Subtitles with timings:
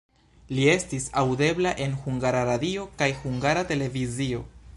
[0.59, 4.47] Li estis aŭdebla en Hungara Radio kaj Hungara Televizio.